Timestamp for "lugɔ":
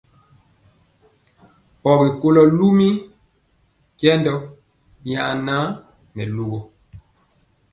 6.35-6.59